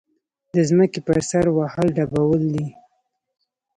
[0.53, 2.67] د ځمکې پر سر وهل ډبول دي.